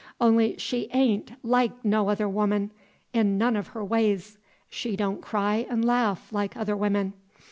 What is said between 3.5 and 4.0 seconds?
of her